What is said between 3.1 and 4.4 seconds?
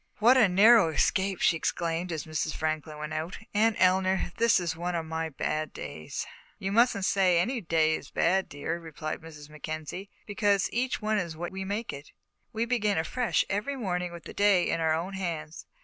out. "Aunt Eleanor,